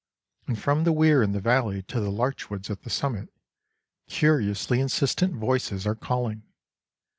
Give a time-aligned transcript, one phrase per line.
[0.47, 3.29] And from the weir in the valley to the larch woods at the summit,
[4.07, 6.41] curiously insistent voices are calling.